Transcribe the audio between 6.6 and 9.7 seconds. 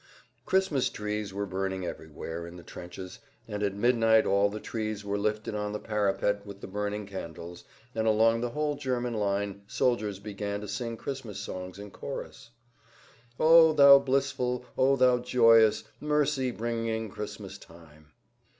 burning candles, and along the whole line German